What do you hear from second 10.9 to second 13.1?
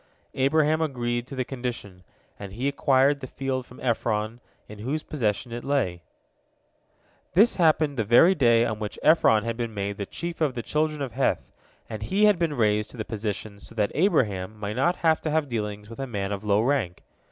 of Heth, and he had been raised to the